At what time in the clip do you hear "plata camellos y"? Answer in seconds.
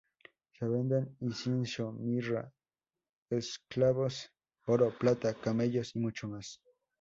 4.97-5.99